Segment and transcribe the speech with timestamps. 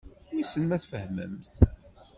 [0.33, 1.53] Wissen ma tfehmemt.